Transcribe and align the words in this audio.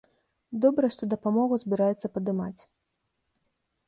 Добра 0.63 0.87
што 0.95 1.09
дапамогу 1.13 1.59
збіраюцца 1.63 2.07
падымаць. 2.15 2.61